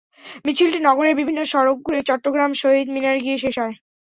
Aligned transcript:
মিছিলটি 0.45 0.79
নগরের 0.87 1.15
বিভিন্ন 1.19 1.41
সড়ক 1.51 1.77
ঘুরে 1.85 2.01
চট্টগ্রাম 2.09 2.51
শহীদ 2.61 2.87
মিনারে 2.91 3.19
গিয়ে 3.25 3.37
শেষ 3.43 3.55
হয়। 3.57 3.75